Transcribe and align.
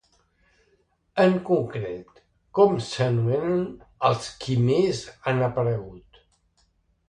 En 1.23 1.35
concret, 1.49 2.23
com 2.61 2.75
s'anomenen 2.87 3.61
els 4.11 4.33
qui 4.43 4.59
més 4.67 5.07
han 5.29 5.47
aparegut? 5.53 6.23